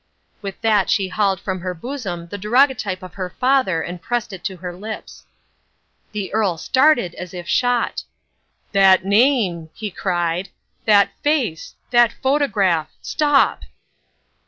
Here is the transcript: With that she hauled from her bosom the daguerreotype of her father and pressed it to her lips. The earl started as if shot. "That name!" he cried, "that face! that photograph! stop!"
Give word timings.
With 0.41 0.59
that 0.61 0.89
she 0.89 1.09
hauled 1.09 1.39
from 1.39 1.59
her 1.59 1.75
bosom 1.75 2.25
the 2.29 2.37
daguerreotype 2.39 3.03
of 3.03 3.13
her 3.13 3.29
father 3.39 3.83
and 3.83 4.01
pressed 4.01 4.33
it 4.33 4.43
to 4.45 4.57
her 4.57 4.75
lips. 4.75 5.25
The 6.11 6.33
earl 6.33 6.57
started 6.57 7.13
as 7.13 7.35
if 7.35 7.47
shot. 7.47 8.03
"That 8.71 9.05
name!" 9.05 9.69
he 9.75 9.91
cried, 9.91 10.49
"that 10.85 11.11
face! 11.21 11.75
that 11.91 12.13
photograph! 12.13 12.89
stop!" 12.99 13.61